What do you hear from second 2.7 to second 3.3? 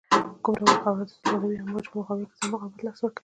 له لاسه ورکوی